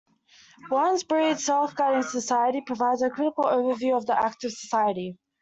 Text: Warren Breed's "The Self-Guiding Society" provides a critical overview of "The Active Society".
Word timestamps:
Warren 0.71 0.97
Breed's 1.07 1.35
"The 1.35 1.43
Self-Guiding 1.45 2.01
Society" 2.01 2.61
provides 2.61 3.03
a 3.03 3.11
critical 3.11 3.43
overview 3.43 3.95
of 3.95 4.07
"The 4.07 4.19
Active 4.19 4.49
Society". 4.51 5.15